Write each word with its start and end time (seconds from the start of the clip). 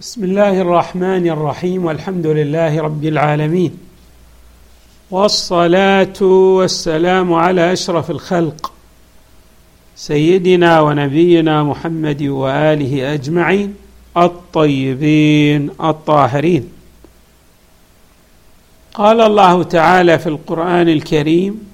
بسم 0.00 0.24
الله 0.24 0.60
الرحمن 0.60 1.26
الرحيم 1.28 1.84
والحمد 1.84 2.26
لله 2.26 2.82
رب 2.82 3.04
العالمين. 3.04 3.78
والصلاة 5.10 6.22
والسلام 6.22 7.34
على 7.34 7.72
أشرف 7.72 8.10
الخلق 8.10 8.72
سيدنا 9.96 10.80
ونبينا 10.80 11.62
محمد 11.62 12.22
وآله 12.22 13.14
أجمعين 13.14 13.74
الطيبين 14.16 15.70
الطاهرين. 15.80 16.68
قال 18.94 19.20
الله 19.20 19.62
تعالى 19.62 20.18
في 20.18 20.26
القرآن 20.26 20.88
الكريم 20.88 21.73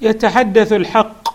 يتحدث 0.00 0.72
الحق 0.72 1.28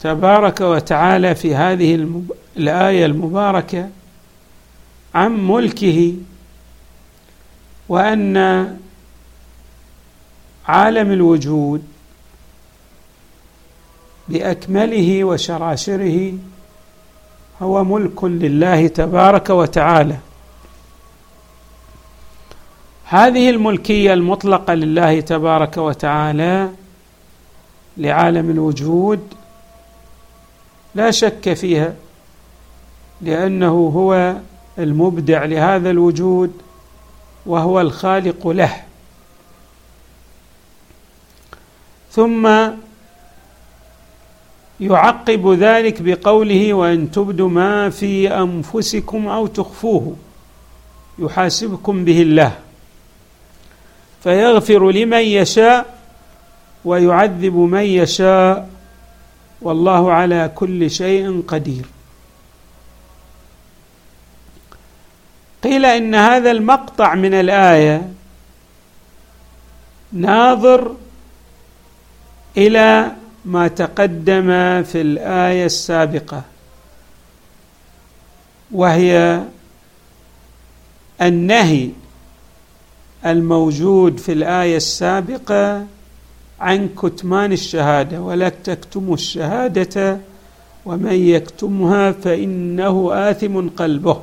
تبارك 0.00 0.60
وتعالى 0.60 1.34
في 1.34 1.54
هذه 1.54 1.94
المب... 1.94 2.32
الآية 2.56 3.06
المباركة 3.06 3.88
عن 5.14 5.46
ملكه 5.46 6.14
وأن 7.88 8.36
عالم 10.68 11.12
الوجود 11.12 11.82
بأكمله 14.28 15.24
وشراشره 15.24 16.32
هو 17.62 17.84
ملك 17.84 18.24
لله 18.24 18.86
تبارك 18.88 19.50
وتعالى. 19.50 20.16
هذه 23.04 23.50
الملكية 23.50 24.14
المطلقة 24.14 24.74
لله 24.74 25.20
تبارك 25.20 25.76
وتعالى 25.76 26.70
لعالم 27.96 28.50
الوجود 28.50 29.20
لا 30.94 31.10
شك 31.10 31.54
فيها 31.54 31.94
لأنه 33.20 33.92
هو 33.94 34.36
المبدع 34.78 35.44
لهذا 35.44 35.90
الوجود 35.90 36.52
وهو 37.46 37.80
الخالق 37.80 38.48
له. 38.48 38.82
ثم 42.12 42.48
يعقب 44.80 45.48
ذلك 45.48 46.02
بقوله 46.02 46.74
وإن 46.74 47.10
تبدوا 47.10 47.48
ما 47.48 47.90
في 47.90 48.28
أنفسكم 48.34 49.28
أو 49.28 49.46
تخفوه 49.46 50.16
يحاسبكم 51.18 52.04
به 52.04 52.22
الله 52.22 52.58
فيغفر 54.22 54.90
لمن 54.90 55.20
يشاء 55.20 55.95
ويعذب 56.86 57.54
من 57.54 57.80
يشاء 57.80 58.68
والله 59.62 60.12
على 60.12 60.50
كل 60.54 60.90
شيء 60.90 61.42
قدير. 61.48 61.86
قيل 65.62 65.84
إن 65.84 66.14
هذا 66.14 66.50
المقطع 66.50 67.14
من 67.14 67.34
الآية 67.34 68.12
ناظر 70.12 70.96
إلى 72.56 73.12
ما 73.44 73.68
تقدم 73.68 74.48
في 74.82 75.00
الآية 75.00 75.66
السابقة 75.66 76.42
وهي 78.72 79.42
النهي 81.22 81.90
الموجود 83.26 84.18
في 84.18 84.32
الآية 84.32 84.76
السابقة 84.76 85.86
عن 86.60 86.88
كتمان 87.02 87.52
الشهادة 87.52 88.20
ولا 88.20 88.48
تكتموا 88.48 89.14
الشهادة 89.14 90.18
ومن 90.86 91.12
يكتمها 91.12 92.12
فإنه 92.12 93.10
آثم 93.30 93.68
قلبه. 93.68 94.22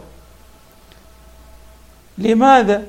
لماذا؟ 2.18 2.84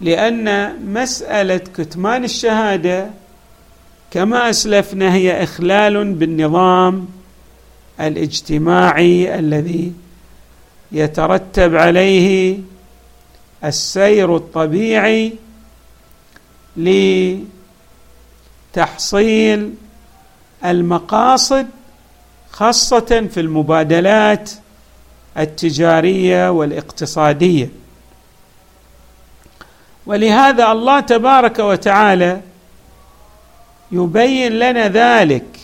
لأن 0.00 0.76
مسألة 0.92 1.56
كتمان 1.56 2.24
الشهادة 2.24 3.10
كما 4.10 4.50
أسلفنا 4.50 5.14
هي 5.14 5.42
إخلال 5.42 6.12
بالنظام 6.14 7.08
الاجتماعي 8.00 9.38
الذي 9.38 9.92
يترتب 10.92 11.76
عليه 11.76 12.58
السير 13.64 14.36
الطبيعي 14.36 15.32
لتحصيل 18.74 19.74
المقاصد 20.64 21.66
خاصة 22.50 23.28
في 23.30 23.40
المبادلات 23.40 24.50
التجارية 25.38 26.50
والاقتصادية. 26.50 27.68
ولهذا 30.06 30.72
الله 30.72 31.00
تبارك 31.00 31.58
وتعالى 31.58 32.40
يبين 33.92 34.52
لنا 34.52 34.88
ذلك 34.88 35.60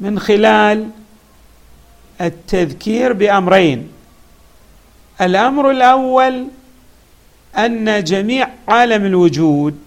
من 0.00 0.18
خلال 0.18 0.90
التذكير 2.20 3.12
بأمرين. 3.12 3.88
الأمر 5.20 5.70
الأول 5.70 6.46
أن 7.56 8.04
جميع 8.04 8.48
عالم 8.68 9.06
الوجود 9.06 9.78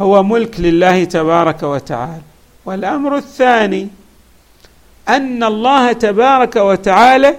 هو 0.00 0.22
ملك 0.22 0.60
لله 0.60 1.04
تبارك 1.04 1.62
وتعالى. 1.62 2.22
والأمر 2.64 3.16
الثاني 3.16 3.88
أن 5.08 5.44
الله 5.44 5.92
تبارك 5.92 6.56
وتعالى 6.56 7.36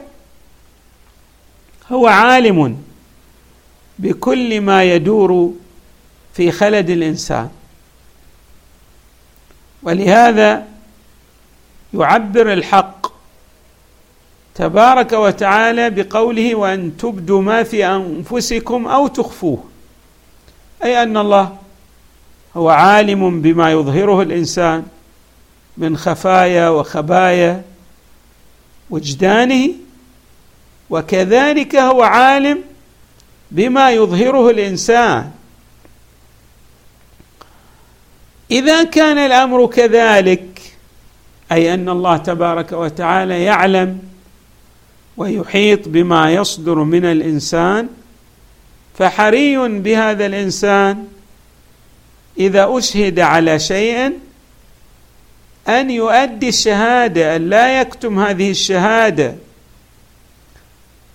هو 1.91 2.07
عالم 2.07 2.81
بكل 3.99 4.61
ما 4.61 4.83
يدور 4.83 5.53
في 6.33 6.51
خلد 6.51 6.89
الإنسان. 6.89 7.49
ولهذا 9.83 10.67
يعبر 11.93 12.53
الحق 12.53 13.07
تبارك 14.55 15.13
وتعالى 15.13 15.89
بقوله 15.89 16.55
وأن 16.55 16.97
تبدوا 16.97 17.41
ما 17.41 17.63
في 17.63 17.85
أنفسكم 17.85 18.87
أو 18.87 19.07
تخفوه 19.07 19.63
أي 20.83 21.03
أن 21.03 21.17
الله 21.17 21.57
هو 22.57 22.69
عالم 22.69 23.41
بما 23.41 23.71
يظهره 23.71 24.21
الإنسان 24.21 24.83
من 25.77 25.97
خفايا 25.97 26.69
وخبايا 26.69 27.63
وجدانه 28.89 29.69
وكذلك 30.89 31.75
هو 31.75 32.03
عالم 32.03 32.61
بما 33.51 33.91
يظهره 33.91 34.49
الإنسان. 34.49 35.31
إذا 38.51 38.83
كان 38.83 39.17
الأمر 39.17 39.67
كذلك 39.67 40.61
أي 41.51 41.73
أن 41.73 41.89
الله 41.89 42.17
تبارك 42.17 42.71
وتعالى 42.71 43.43
يعلم 43.43 43.99
ويحيط 45.17 45.87
بما 45.87 46.33
يصدر 46.33 46.75
من 46.75 47.05
الإنسان 47.05 47.87
فحري 48.97 49.57
بهذا 49.67 50.25
الإنسان 50.25 51.07
إذا 52.37 52.67
أشهد 52.69 53.19
على 53.19 53.59
شيء 53.59 54.19
أن 55.67 55.89
يؤدي 55.89 56.49
الشهادة 56.49 57.35
أن 57.35 57.49
لا 57.49 57.81
يكتم 57.81 58.19
هذه 58.19 58.51
الشهادة. 58.51 59.35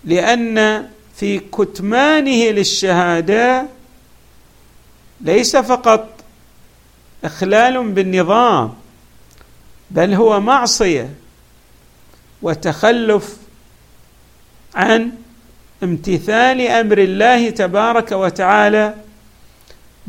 لأن 0.05 0.88
في 1.17 1.38
كتمانه 1.38 2.44
للشهادة 2.50 3.67
ليس 5.20 5.56
فقط 5.56 6.08
إخلال 7.25 7.88
بالنظام 7.88 8.75
بل 9.90 10.14
هو 10.14 10.40
معصية 10.40 11.11
وتخلف 12.43 13.37
عن 14.75 15.12
امتثال 15.82 16.61
أمر 16.61 16.99
الله 16.99 17.50
تبارك 17.50 18.12
وتعالى 18.12 18.94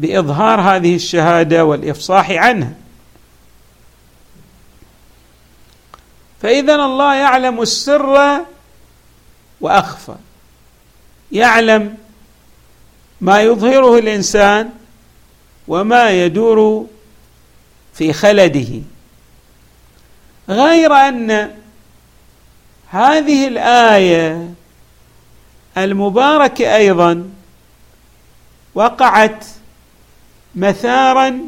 بإظهار 0.01 0.61
هذه 0.61 0.95
الشهادة 0.95 1.65
والإفصاح 1.65 2.31
عنها. 2.31 2.73
فاذا 6.41 6.75
الله 6.75 7.15
يعلم 7.15 7.61
السر 7.61 8.45
وأخفى. 9.61 10.15
يعلم 11.31 11.97
ما 13.21 13.41
يظهره 13.41 13.99
الإنسان 13.99 14.69
وما 15.67 16.09
يدور 16.09 16.87
في 17.93 18.13
خلده. 18.13 18.81
غير 20.49 20.93
أن 20.93 21.55
هذه 22.89 23.47
الآية 23.47 24.53
المباركة 25.77 26.75
أيضا 26.75 27.29
وقعت 28.75 29.45
مثارا 30.55 31.39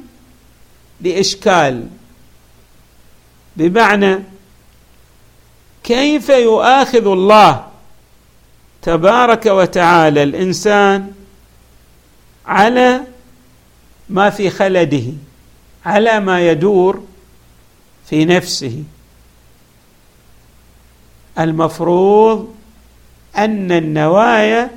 لإشكال. 1.02 1.88
بمعنى 3.58 4.20
كيف 5.84 6.30
يؤاخذ 6.30 7.08
الله 7.08 7.68
تبارك 8.82 9.46
وتعالى 9.46 10.24
الإنسان 10.24 11.12
على 12.46 13.02
ما 14.10 14.30
في 14.30 14.50
خلده 14.50 15.04
على 15.86 16.20
ما 16.20 16.50
يدور 16.50 17.04
في 18.10 18.26
نفسه؟ 18.26 18.84
المفروض 21.40 22.56
أن 23.38 23.72
النوايا 23.72 24.70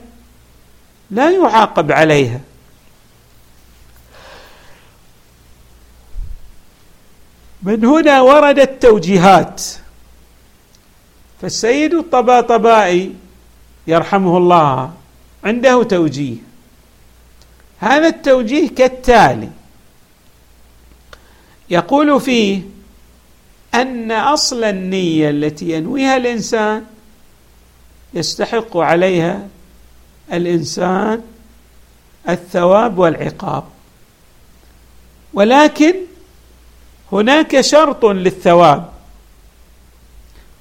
لا 1.11 1.31
يعاقب 1.31 1.93
عليها. 1.93 2.41
من 7.67 7.85
هنا 7.85 8.21
وردت 8.21 8.83
توجيهات. 8.83 9.63
فالسيد 11.43 11.95
الطباطبائي 11.95 13.15
يرحمه 13.87 14.37
الله 14.37 14.93
عنده 15.45 15.83
توجيه. 15.83 16.37
هذا 17.79 18.09
التوجيه 18.09 18.69
كالتالي. 18.69 19.51
يقول 21.71 22.21
فيه 22.21 22.63
أن 23.75 24.13
أصل 24.13 24.65
النية 24.65 25.31
التي 25.31 25.71
ينويها 25.71 26.17
الإنسان 26.17 26.85
يستحق 28.15 28.77
عليها 28.77 29.49
الإنسان 30.33 31.23
الثواب 32.29 32.99
والعقاب. 32.99 33.65
ولكن 35.35 36.06
هناك 37.13 37.61
شرط 37.61 38.05
للثواب. 38.05 38.91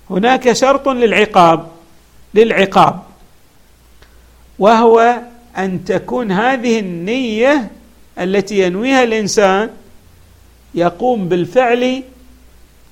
هناك 0.10 0.54
شرط 0.54 0.90
للعقاب 0.90 1.68
للعقاب. 2.34 3.04
وهو 4.60 5.18
أن 5.58 5.86
تكون 5.86 6.32
هذه 6.32 6.80
النية 6.80 7.72
التي 8.20 8.60
ينويها 8.60 9.04
الإنسان 9.04 9.70
يقوم 10.74 11.30
بالفعل 11.30 12.04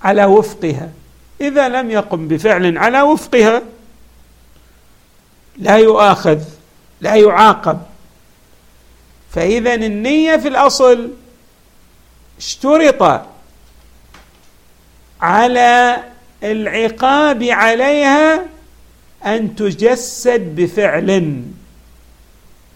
على 0.01 0.25
وفقها. 0.25 0.89
إذا 1.41 1.69
لم 1.69 1.91
يقم 1.91 2.27
بفعل 2.27 2.77
على 2.77 3.01
وفقها 3.01 3.61
لا 5.57 5.77
يؤاخذ 5.77 6.39
لا 7.01 7.15
يعاقب. 7.15 7.81
فإذا 9.31 9.73
النية 9.73 10.37
في 10.37 10.47
الأصل 10.47 11.09
اشترط 12.37 13.21
على 15.23 16.03
العقاب 16.43 17.43
عليها 17.43 18.45
أن 19.25 19.55
تجسد 19.55 20.55
بفعل. 20.55 21.41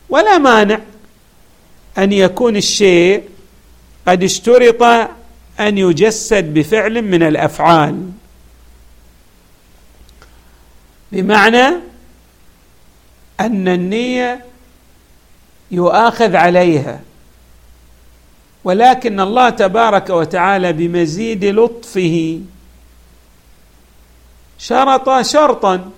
ولا 0.09 0.37
مانع 0.37 0.79
أن 1.97 2.13
يكون 2.13 2.55
الشيء 2.55 3.23
قد 4.07 4.23
اشترط 4.23 4.83
أن 5.59 5.77
يجسد 5.77 6.53
بفعل 6.53 7.01
من 7.01 7.23
الأفعال. 7.23 8.11
بمعنى 11.11 11.67
أن 13.39 13.67
النية 13.67 14.45
يؤاخذ 15.71 16.35
عليها. 16.35 16.99
ولكن 18.67 19.19
الله 19.19 19.49
تبارك 19.49 20.09
وتعالى 20.09 20.73
بمزيد 20.73 21.45
لطفه 21.45 22.39
شرط 24.59 25.21
شرطا 25.21 25.89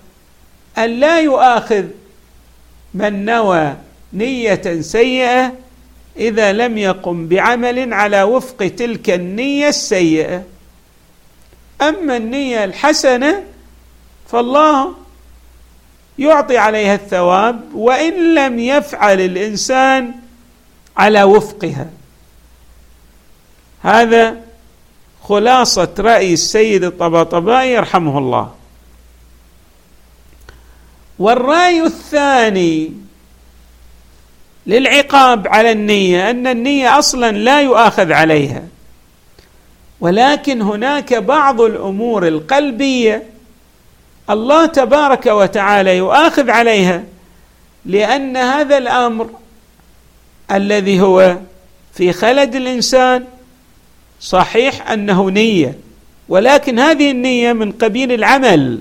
أن 0.78 0.90
لا 0.90 1.20
يؤاخذ 1.20 1.86
من 2.94 3.26
نوى 3.26 3.76
نية 4.14 4.82
سيئة 4.82 5.54
إذا 6.18 6.54
لم 6.54 6.78
يقم 6.78 7.28
بعمل 7.28 7.94
على 7.94 8.24
وفق 8.24 8.68
تلك 8.68 9.10
النية 9.10 9.68
السيئة. 9.68 10.44
أما 11.82 12.18
النية 12.18 12.64
الحسنة 12.64 13.44
فالله 14.28 14.94
يعطي 16.20 16.58
عليها 16.58 16.96
الثواب 16.96 17.62
وإن 17.74 18.36
لم 18.36 18.60
يفعل 18.60 19.22
الإنسان 19.22 20.12
على 20.98 21.24
وفقها. 21.24 21.99
هذا 23.84 24.38
خلاصة 25.24 25.90
رأي 26.00 26.34
السيد 26.34 26.84
الطباطبائي 26.84 27.74
يرحمه 27.74 28.18
الله. 28.18 28.52
والرأي 31.20 31.84
الثاني 31.84 32.92
للعقاب 34.68 35.48
على 35.48 35.72
النية 35.72 36.30
أن 36.30 36.48
النية 36.48 37.00
أصلا 37.00 37.32
لا 37.32 37.62
يؤاخذ 37.62 38.12
عليها. 38.12 38.64
ولكن 40.02 40.62
هناك 40.62 41.14
بعض 41.14 41.62
الأمور 41.62 42.28
القلبية 42.28 43.24
الله 44.30 44.66
تبارك 44.66 45.26
وتعالى 45.26 45.98
يؤاخذ 45.98 46.50
عليها 46.50 47.04
لأن 47.86 48.38
هذا 48.38 48.78
الأمر 48.78 49.30
الذي 50.52 51.02
هو 51.02 51.38
في 51.94 52.14
خلد 52.14 52.56
الإنسان 52.56 53.26
صحيح 54.20 54.92
أنه 54.92 55.30
نية 55.30 55.80
ولكن 56.30 56.80
هذه 56.80 57.12
النية 57.12 57.54
من 57.54 57.72
قبيل 57.72 58.12
العمل. 58.12 58.80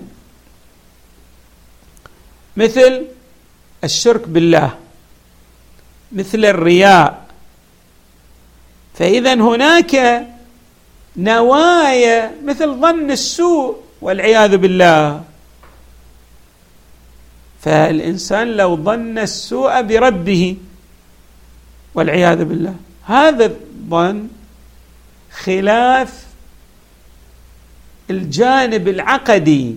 مثل 2.56 3.06
الشرك 3.84 4.28
بالله 4.28 4.74
مثل 6.12 6.44
الرياء. 6.44 7.26
فاذا 8.94 9.34
هناك 9.34 10.26
نوايا 11.16 12.32
مثل 12.44 12.74
ظن 12.74 13.10
السوء 13.10 13.76
والعياذ 14.00 14.56
بالله. 14.56 15.24
فالإنسان 17.60 18.56
لو 18.56 18.76
ظن 18.76 19.18
السوء 19.18 19.82
بربه 19.82 20.56
والعياذ 21.94 22.44
بالله. 22.44 22.74
هذا 23.04 23.44
الظن 23.44 24.28
خلاف 25.32 26.26
الجانب 28.10 28.88
العقدي 28.88 29.76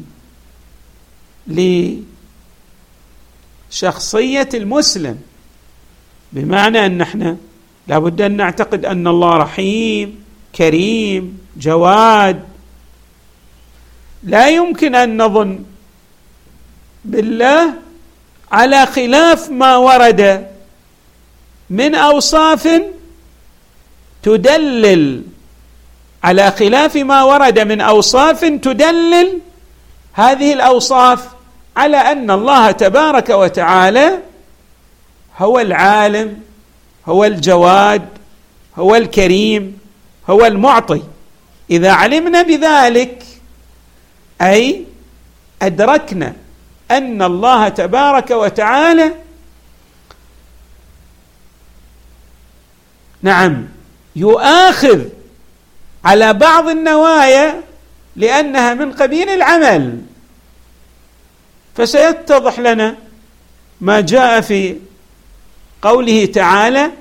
لشخصية 3.72 4.50
المسلم 4.54 5.22
بمعنى 6.34 6.86
أن 6.86 7.02
إحنا 7.02 7.38
لابد 7.88 8.22
أن 8.22 8.38
نعتقد 8.38 8.86
أن 8.86 9.08
الله 9.08 9.38
رحيم 9.38 10.24
كريم 10.56 11.40
جواد. 11.58 12.44
لا 14.24 14.50
يمكن 14.50 14.96
أن 14.96 15.22
نظن 15.22 15.64
بالله 17.06 17.74
على 18.52 18.86
خلاف 18.86 19.50
ما 19.50 19.78
ورد 19.78 20.48
من 21.70 21.96
أوصاف 21.96 22.82
تدلل 24.24 25.24
على 26.24 26.52
خلاف 26.52 26.96
ما 26.96 27.24
ورد 27.24 27.60
من 27.60 27.82
أوصاف 27.82 28.46
تدلل 28.46 29.40
هذه 30.14 30.54
الأوصاف 30.54 31.28
على 31.78 31.98
أن 31.98 32.32
الله 32.32 32.72
تبارك 32.72 33.30
وتعالى 33.30 34.20
هو 35.38 35.60
العالم 35.60 36.42
هو 37.08 37.26
الجواد 37.26 38.08
هو 38.78 38.96
الكريم 38.96 39.80
هو 40.30 40.46
المعطي. 40.46 41.02
إذا 41.70 41.92
علمنا 41.92 42.42
بذلك 42.42 43.24
أي 44.42 44.86
أدركنا 45.62 46.34
أن 46.92 47.22
الله 47.22 47.70
تبارك 47.70 48.32
وتعالى 48.32 49.12
نعم 53.22 53.66
يؤاخذ 54.16 55.00
على 56.06 56.34
بعض 56.34 56.68
النوايا 56.70 57.62
لأنها 58.16 58.74
من 58.74 58.92
قبيل 58.92 59.30
العمل. 59.30 60.02
فسيتضح 61.76 62.60
لنا 62.60 62.96
ما 63.82 64.02
جاء 64.02 64.42
في 64.42 64.78
قوله 65.82 66.26
تعالى 66.26 66.92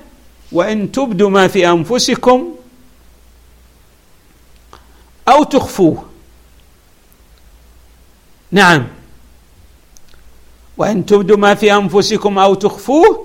وإن 0.51 0.91
تبدوا 0.91 1.29
ما 1.29 1.47
في 1.47 1.69
أنفسكم 1.69 2.55
أو 5.27 5.43
تخفوه. 5.43 6.05
نعم. 8.51 8.87
وإن 10.77 11.05
تبدوا 11.05 11.37
ما 11.37 11.55
في 11.55 11.73
أنفسكم 11.73 12.39
أو 12.39 12.53
تخفوه 12.53 13.20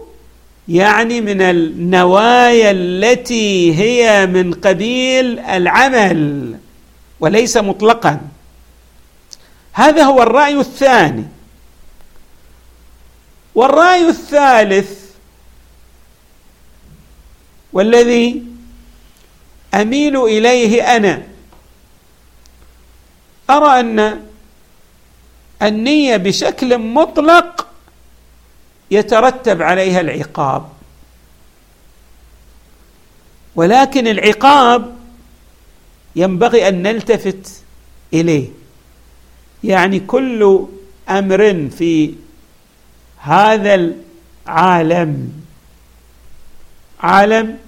يعني 0.68 1.20
من 1.20 1.42
النوايا 1.42 2.70
التي 2.70 3.75
هي 3.78 4.26
من 4.26 4.54
قبيل 4.54 5.38
العمل 5.38 6.56
وليس 7.20 7.56
مطلقا. 7.56 8.20
هذا 9.73 10.02
هو 10.02 10.23
الرأي 10.23 10.61
الثاني. 10.61 11.25
والرأي 13.54 14.08
الثالث 14.08 15.06
والذي 17.73 18.42
أميل 19.75 20.16
إليه 20.16 20.96
أنا 20.96 21.23
أرى 23.50 23.80
أن 23.80 24.23
النية 25.62 26.16
بشكل 26.16 26.78
مطلق 26.78 27.65
يترتب 28.90 29.62
عليها 29.62 30.00
العقاب. 30.00 30.69
ولكن 33.57 34.07
العقاب 34.07 34.97
ينبغي 36.16 36.69
أن 36.69 36.83
نلتفت 36.83 37.62
إليه. 38.14 38.49
يعني 39.64 40.00
كل 40.00 40.66
أمر 41.11 41.71
في 41.78 42.14
هذا 43.19 43.95
العالم 44.47 45.33
عالم 47.00 47.59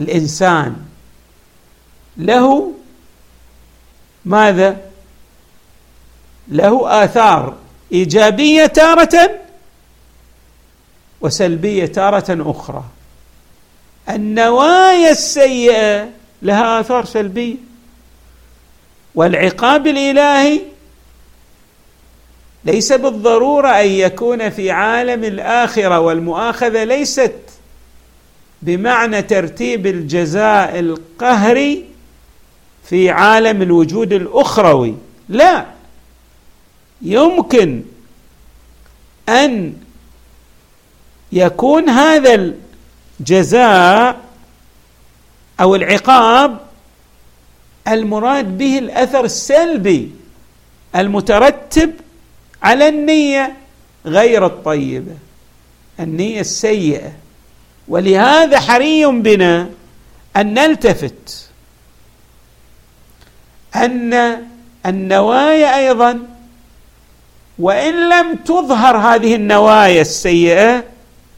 الإنسان 0.00 0.76
له 2.16 2.72
ماذا؟ 4.24 4.80
له 6.48 7.04
آثار 7.04 7.56
إيجابية 7.92 8.66
تارة 8.66 9.43
وسلبية 11.24 11.86
تارة 11.86 12.50
أخرى. 12.50 12.84
النوايا 14.10 15.10
السيئة 15.10 16.08
لها 16.42 16.80
آثار 16.80 17.04
سلبية. 17.04 17.56
والعقاب 19.14 19.86
الإلهي 19.86 20.60
ليس 22.64 22.92
بالضرورة 22.92 23.68
أن 23.68 23.86
يكون 23.86 24.50
في 24.50 24.70
عالم 24.70 25.24
الآخرة 25.24 26.00
والمؤاخذة 26.00 26.84
ليست 26.84 27.34
بمعنى 28.62 29.22
ترتيب 29.22 29.86
الجزاء 29.86 30.78
القهري 30.78 31.84
في 32.84 33.10
عالم 33.10 33.62
الوجود 33.62 34.12
الأخروي. 34.12 34.94
لا. 35.28 35.66
يمكن 37.02 37.82
أن 39.28 39.83
يكون 41.34 41.88
هذا 41.88 42.54
الجزاء 43.20 44.20
أو 45.60 45.74
العقاب 45.74 46.58
المراد 47.88 48.58
به 48.58 48.78
الأثر 48.78 49.24
السلبي 49.24 50.10
المترتب 50.96 51.92
على 52.62 52.88
النية 52.88 53.56
غير 54.06 54.46
الطيبة 54.46 55.14
النية 56.00 56.40
السيئة. 56.40 57.12
ولهذا 57.88 58.60
حري 58.60 59.06
بنا 59.06 59.70
أن 60.36 60.54
نلتفت 60.54 61.48
أن 63.76 64.42
النوايا 64.86 65.78
أيضا 65.78 66.26
وإن 67.58 68.08
لم 68.08 68.34
تظهر 68.34 68.96
هذه 68.96 69.34
النوايا 69.34 70.00
السيئة 70.00 70.84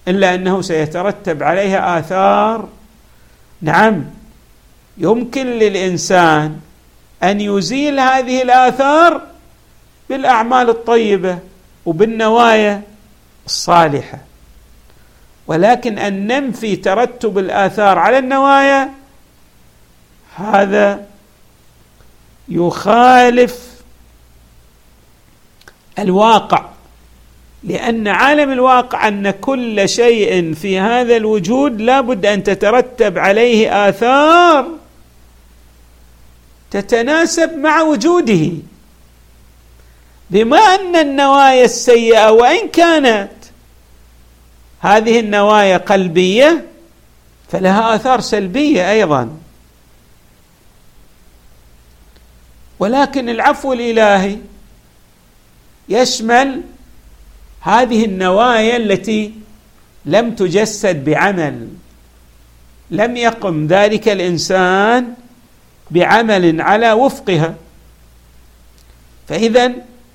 إلا 0.08 0.34
أنه 0.34 0.62
سيترتب 0.62 1.42
عليها 1.42 1.98
آثار. 1.98 2.68
نعم 3.62 4.04
يمكن 4.98 5.46
للإنسان 5.46 6.60
أن 7.22 7.40
يزيل 7.40 8.00
هذه 8.00 8.42
الآثار 8.42 9.22
بالأعمال 10.08 10.68
الطيبة 10.70 11.38
وبالنوايا 11.86 12.82
الصالحة. 13.46 14.18
ولكن 15.46 15.98
أن 15.98 16.26
ننفي 16.26 16.76
ترتب 16.76 17.38
الآثار 17.38 17.98
على 17.98 18.18
النوايا 18.18 18.90
هذا 20.36 21.06
يخالف 22.48 23.82
الواقع. 25.98 26.75
لأن 27.66 28.08
عالم 28.08 28.52
الواقع 28.52 29.08
أن 29.08 29.30
كل 29.30 29.88
شيء 29.88 30.54
في 30.54 30.78
هذا 30.78 31.16
الوجود 31.16 31.80
لابد 31.80 32.26
أن 32.26 32.42
تترتب 32.42 33.18
عليه 33.18 33.88
آثار 33.88 34.68
تتناسب 36.70 37.58
مع 37.58 37.82
وجوده. 37.82 38.50
بما 40.30 40.58
أن 40.58 40.96
النوايا 40.96 41.64
السيئة 41.64 42.30
وإن 42.30 42.68
كانت 42.68 43.30
هذه 44.80 45.20
النوايا 45.20 45.76
قلبية 45.76 46.64
فلها 47.48 47.94
آثار 47.94 48.20
سلبية 48.20 48.90
أيضا. 48.90 49.36
ولكن 52.78 53.28
العفو 53.28 53.72
الإلهي 53.72 54.36
يشمل 55.88 56.62
هذه 57.66 58.04
النوايا 58.04 58.76
التي 58.76 59.34
لم 60.06 60.34
تجسد 60.34 61.04
بعمل 61.04 61.68
لم 62.90 63.16
يقم 63.16 63.66
ذلك 63.66 64.08
الإنسان 64.08 65.14
بعمل 65.90 66.60
على 66.60 66.92
وفقها. 66.92 67.54
فإذا 69.28 69.72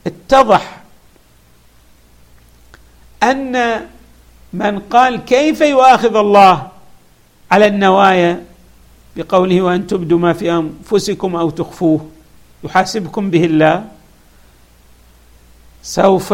اتضح 0.08 0.78
أن 3.24 3.86
من 4.54 4.80
قال 4.80 5.26
كيف 5.26 5.62
يؤاخذ 5.62 6.16
الله 6.16 6.68
على 7.52 7.68
النوايا 7.68 8.44
بقوله 9.16 9.62
وأن 9.62 9.88
تبدوا 9.88 10.20
ما 10.20 10.34
في 10.34 10.52
أنفسكم 10.52 11.36
أو 11.36 11.50
تخفوه 11.50 12.10
يحاسبكم 12.64 13.30
به 13.30 13.46
الله 13.46 13.86
سوف 15.84 16.34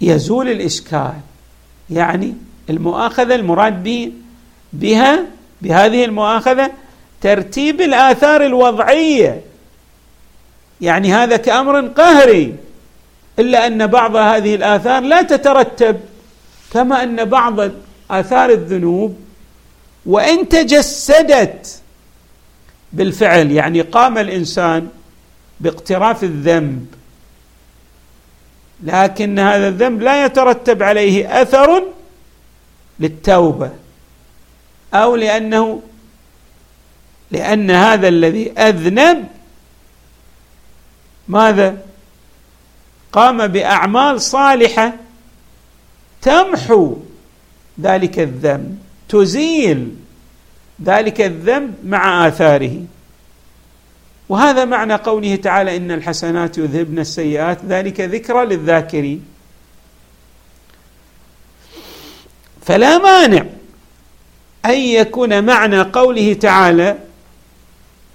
يزول 0.00 0.48
الإشكال. 0.48 1.14
يعني 1.90 2.34
المؤاخذة 2.70 3.34
المراد 3.34 3.82
به 3.82 4.12
بها 4.72 5.24
بهذه 5.62 6.04
المؤاخذة 6.04 6.70
ترتيب 7.20 7.80
الآثار 7.80 8.46
الوضعية. 8.46 9.40
يعني 10.80 11.12
هذا 11.12 11.36
كأمر 11.36 11.80
قهري 11.80 12.54
إلا 13.38 13.66
أن 13.66 13.86
بعض 13.86 14.16
هذه 14.16 14.54
الآثار 14.54 15.02
لا 15.02 15.22
تترتب 15.22 16.00
كما 16.72 17.02
أن 17.02 17.24
بعض 17.24 17.70
آثار 18.10 18.50
الذنوب 18.50 19.16
وإن 20.06 20.48
تجسدت 20.48 21.80
بالفعل 22.92 23.50
يعني 23.50 23.80
قام 23.80 24.18
الإنسان 24.18 24.88
باقتراف 25.60 26.24
الذنب. 26.24 26.86
لكن 28.82 29.38
هذا 29.38 29.68
الذنب 29.68 30.02
لا 30.02 30.24
يترتب 30.24 30.82
عليه 30.82 31.42
أثر 31.42 31.82
للتوبة 33.00 33.70
أو 34.94 35.16
لأنه 35.16 35.82
لأن 37.30 37.70
هذا 37.70 38.08
الذي 38.08 38.52
أذنب 38.52 39.26
ماذا؟ 41.28 41.78
قام 43.12 43.46
بأعمال 43.46 44.20
صالحة 44.20 44.92
تمحو 46.22 46.96
ذلك 47.80 48.18
الذنب 48.18 48.78
تزيل 49.08 49.96
ذلك 50.82 51.20
الذنب 51.20 51.74
مع 51.84 52.28
آثاره. 52.28 52.84
وهذا 54.28 54.64
معنى 54.64 54.94
قوله 54.94 55.36
تعالى 55.36 55.76
إن 55.76 55.90
الحسنات 55.90 56.58
يذهبن 56.58 56.98
السيئات 56.98 57.58
ذلك 57.64 58.00
ذكرى 58.00 58.44
للذاكرين. 58.46 59.24
فلا 62.62 62.98
مانع 62.98 63.44
أن 64.64 64.78
يكون 64.78 65.44
معنى 65.44 65.80
قوله 65.80 66.32
تعالى 66.32 66.98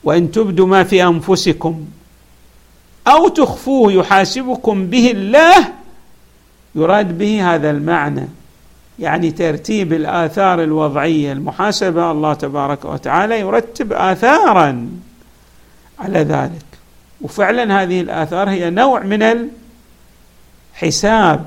وإن 0.04 0.32
تبدوا 0.32 0.68
ما 0.68 0.84
في 0.84 1.04
أنفسكم 1.04 1.86
أو 3.08 3.28
تخفوه 3.28 3.94
يحاسبكم 3.94 4.88
به 4.88 5.12
الله 5.12 5.74
يراد 6.76 7.18
به 7.18 7.56
هذا 7.56 7.70
المعنى. 7.72 8.28
يعني 9.00 9.32
ترتيب 9.32 9.94
الآثار 9.94 10.64
الوضعية 10.64 11.32
المحاسبة 11.32 12.12
الله 12.12 12.34
تبارك 12.34 12.86
وتعالى 12.86 13.40
يرتب 13.40 13.94
اثارا. 13.94 14.90
على 16.02 16.20
ذلك. 16.20 16.66
وفعلا 17.22 17.82
هذه 17.84 18.02
الآثار 18.02 18.50
هي 18.50 18.70
نوع 18.70 19.04
من 19.04 19.50
الحساب 20.74 21.46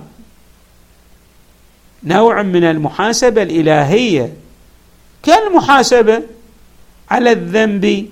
نوع 2.04 2.42
من 2.42 2.64
المحاسبة 2.64 3.42
الإلهية. 3.42 4.32
كالمحاسبة 5.22 6.22
على 7.10 7.32
الذنب 7.32 8.08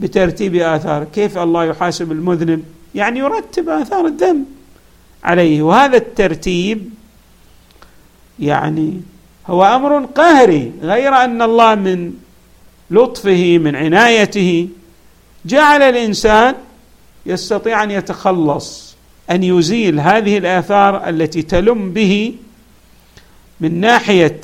بترتيب 0.00 0.54
آثار. 0.54 1.04
كيف 1.04 1.38
الله 1.38 1.64
يحاسب 1.64 2.12
المذنب؟ 2.12 2.64
يعني 2.94 3.18
يرتب 3.18 3.68
آثار 3.68 4.06
الذنب 4.06 4.44
عليه. 5.24 5.62
وهذا 5.62 5.96
الترتيب 5.96 6.90
يعني 8.38 9.00
هو 9.46 9.64
أمر 9.64 10.04
قهري 10.04 10.72
غير 10.82 11.14
أن 11.14 11.42
الله 11.42 11.74
من 11.74 12.12
لطفه 12.90 13.58
من 13.58 13.76
عنايته 13.76 14.68
جعل 15.46 15.82
الإنسان 15.82 16.54
يستطيع 17.26 17.82
أن 17.82 17.90
يتخلص 17.90 18.96
أن 19.30 19.42
يزيل 19.42 20.00
هذه 20.00 20.38
الآثار 20.38 21.08
التي 21.08 21.42
تلم 21.42 21.92
به 21.92 22.34
من 23.60 23.80
ناحيه 23.80 24.40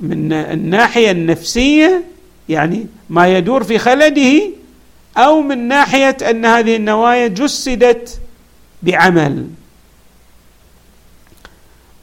من 0.00 0.32
الناحية 0.32 1.10
النفسية 1.10 2.04
يعني 2.48 2.86
ما 3.10 3.38
يدور 3.38 3.64
في 3.64 3.78
خلده 3.78 4.42
أو 5.16 5.42
من 5.42 5.68
ناحية 5.68 6.16
أن 6.30 6.44
هذه 6.44 6.76
النوايا 6.76 7.26
جسدت 7.26 8.20
بعمل. 8.82 9.46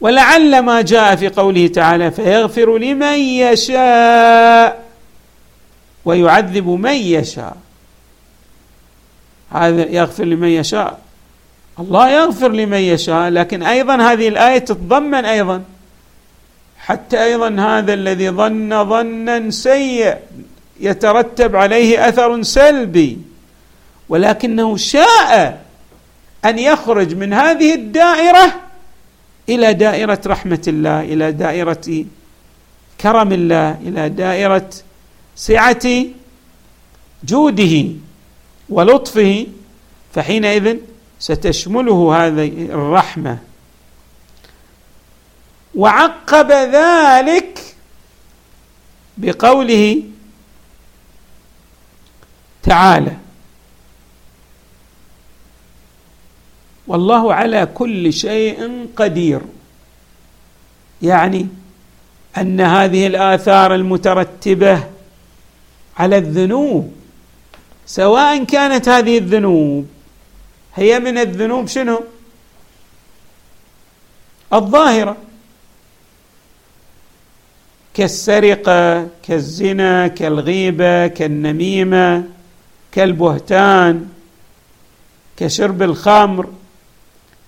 ولعل 0.00 0.58
ما 0.58 0.80
جاء 0.80 1.16
في 1.16 1.28
قوله 1.28 1.66
تعالى 1.66 2.10
فيغفر 2.10 2.78
لمن 2.78 3.18
يشاء 3.18 4.81
ويعذب 6.04 6.68
من 6.68 6.92
يشاء. 6.92 7.56
هذا 9.50 9.82
يغفر 9.82 10.24
لمن 10.24 10.48
يشاء. 10.48 10.98
الله 11.78 12.10
يغفر 12.10 12.52
لمن 12.52 12.78
يشاء 12.78 13.28
لكن 13.28 13.62
أيضا 13.62 13.96
هذه 13.96 14.28
الآية 14.28 14.58
تتضمن 14.58 15.24
أيضا. 15.24 15.62
حتى 16.78 17.24
أيضا 17.24 17.48
هذا 17.60 17.94
الذي 17.94 18.30
ظن 18.30 18.84
ظنا 18.88 19.50
سيء 19.50 20.16
يترتب 20.80 21.56
عليه 21.56 22.08
أثر 22.08 22.42
سلبي. 22.42 23.18
ولكنه 24.08 24.76
شاء 24.76 25.62
أن 26.44 26.58
يخرج 26.58 27.14
من 27.14 27.32
هذه 27.32 27.74
الدائرة 27.74 28.60
إلى 29.48 29.74
دائرة 29.74 30.20
رحمة 30.26 30.62
الله 30.68 31.00
إلى 31.00 31.32
دائرة 31.32 32.04
كرم 33.00 33.32
الله 33.32 33.78
إلى 33.82 34.08
دائرة 34.08 34.70
سعة 35.36 36.04
جوده 37.24 37.86
ولطفه 38.68 39.46
فحينئذ 40.14 40.76
ستشمله 41.18 42.16
هذه 42.16 42.64
الرحمة. 42.64 43.38
وعقب 45.74 46.52
ذلك 46.52 47.58
بقوله 49.16 50.02
تعالى 52.62 53.16
والله 56.86 57.34
على 57.34 57.66
كل 57.66 58.12
شيء 58.12 58.88
قدير. 58.96 59.40
يعني 61.02 61.48
أن 62.36 62.60
هذه 62.60 63.06
الآثار 63.06 63.74
المترتبة 63.74 64.91
على 65.98 66.18
الذنوب. 66.18 66.92
سواء 67.86 68.44
كانت 68.44 68.88
هذه 68.88 69.18
الذنوب 69.18 69.86
هي 70.74 71.00
من 71.00 71.18
الذنوب 71.18 71.68
شنو؟ 71.68 72.04
الظاهرة. 74.52 75.16
كالسرقة 77.94 79.08
كالزنا 79.22 80.08
كالغيبة 80.08 81.06
كالنميمة 81.06 82.24
كالبهتان 82.92 84.08
كشرب 85.36 85.82
الخمر. 85.82 86.52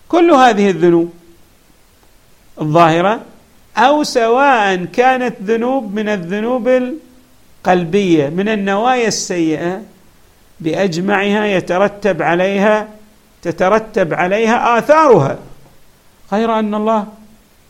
كل 0.09 0.31
هذه 0.31 0.71
الذنوب. 0.71 1.13
الظاهرة. 2.61 3.21
أو 3.77 4.03
سواء 4.03 4.85
كانت 4.85 5.37
ذنوب 5.43 5.95
من 5.95 6.09
الذنوب 6.09 6.69
القلبيه 7.65 8.29
من 8.29 8.49
النوايا 8.49 9.09
السيئة 9.09 9.83
بأجمعها 10.61 11.47
يترتب 11.47 12.23
عليها 12.23 12.89
تترتب 13.43 14.15
عليها 14.15 14.79
آثارها. 14.79 15.39
غير 16.33 16.59
أن 16.59 16.75
الله 16.75 17.07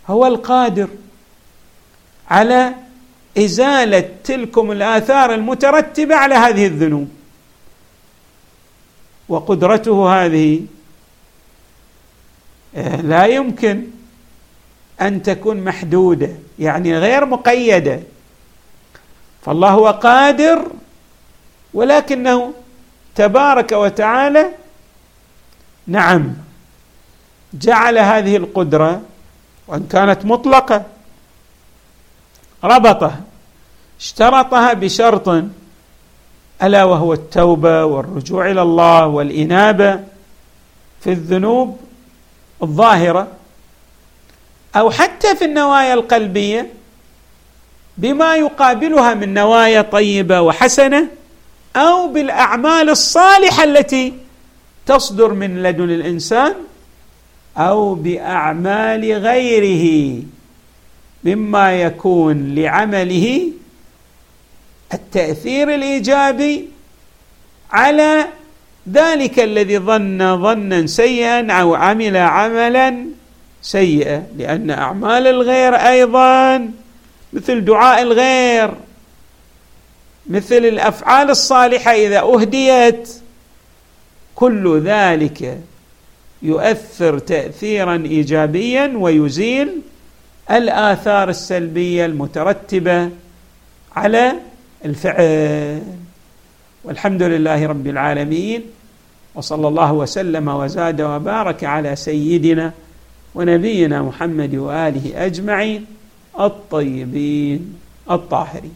هو 0.09 0.27
القادر 0.27 0.89
على 2.31 2.75
إزالة 3.39 4.09
تلكم 4.25 4.73
الآثار 4.73 5.35
المترتبة 5.35 6.15
على 6.15 6.35
هذه 6.35 6.67
الذنوب. 6.67 7.09
وقدرته 9.29 10.25
هذه 10.25 10.61
آه، 12.77 13.01
لا 13.01 13.27
يمكن 13.27 13.85
أن 15.01 15.23
تكون 15.23 15.65
محدودة 15.65 16.31
يعني 16.59 16.99
غير 16.99 17.25
مقيدة. 17.25 18.01
فالله 19.45 19.71
هو 19.71 19.91
قادر 19.91 20.71
ولكنه 21.75 22.53
تبارك 23.15 23.73
وتعالى 23.73 24.49
نعم 25.87 26.35
جعل 27.55 27.99
هذه 27.99 28.37
القدرة 28.37 29.03
وإن 29.69 29.87
كانت 29.87 30.25
مطلقة 30.25 30.83
ربطها 32.65 33.21
اشترطها 34.01 34.73
بشرط 34.73 35.29
ألا 36.63 36.85
وهو 36.85 37.13
التوبة 37.13 37.85
والرجوع 37.85 38.51
إلى 38.51 38.63
الله 38.63 39.07
والإنابة 39.07 40.01
في 41.01 41.11
الذنوب 41.11 41.81
الظاهرة 42.63 43.29
أو 44.77 44.91
حتى 44.91 45.37
في 45.37 45.45
النوايا 45.45 45.95
القلبية. 45.95 46.73
بما 47.99 48.37
يقابلها 48.37 49.15
من 49.15 49.35
نوايا 49.35 49.83
طيبة 49.83 50.41
وحسنة 50.41 51.09
أو 51.77 52.09
بالأعمال 52.09 52.91
الصالحة 52.91 53.65
التي 53.65 54.13
تصدر 54.87 55.33
من 55.33 55.63
لدن 55.63 55.91
الإنسان 55.91 56.55
أو 57.57 57.95
بأعمال 57.95 59.13
غيره 59.13 60.15
مما 61.25 61.73
يكون 61.83 62.55
لعمله 62.55 63.43
التأثير 64.95 65.75
الإيجابي 65.75 66.69
على 67.71 68.27
ذلك 68.93 69.39
الذي 69.41 69.79
ظن 69.79 70.43
ظنا 70.43 70.87
سيئا 70.87 71.53
أو 71.53 71.75
عمل 71.75 72.17
عملا 72.17 73.07
سيئا 73.63 74.27
لأن 74.39 74.71
أعمال 74.71 75.27
الغير 75.27 75.75
أيضا 75.75 76.71
مثل 77.35 77.65
دعاء 77.65 78.03
الغير 78.03 78.75
مثل 80.27 80.57
الأفعال 80.57 81.31
الصالحة 81.31 81.91
إذا 81.93 82.21
أهديت. 82.21 83.09
كل 84.35 84.81
ذلك 84.85 85.59
يؤثر 86.43 87.19
تاثيرا 87.19 87.97
ايجابيا 87.97 88.93
ويزيل 88.97 89.69
الآثار 90.51 91.29
السلبية 91.29 92.07
المترتبة 92.07 93.11
على 93.97 94.33
الفعل. 94.85 95.83
والحمد 96.85 97.23
لله 97.23 97.67
رب 97.67 97.87
العالمين 97.87 98.63
وصلى 99.35 99.69
الله 99.69 99.93
وسلم 99.93 100.49
وزاد 100.49 101.01
وبارك 101.01 101.65
على 101.65 101.97
سيدنا 101.97 102.73
ونبينا 103.35 104.03
محمد 104.03 104.55
وآله 104.55 105.27
أجمعين. 105.27 105.94
الطيبين 106.41 107.75
الطاهرين. 108.11 108.75